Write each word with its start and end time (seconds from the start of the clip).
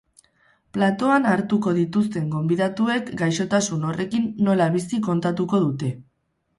Platoan 0.77 1.27
hartuko 1.31 1.73
dituzten 1.81 2.27
gonbidatuek 2.37 3.13
gaixotasun 3.23 3.87
horrekin 3.93 4.29
nola 4.51 4.73
bizi 4.81 5.05
kontatuko 5.11 5.67
dute. 5.71 5.97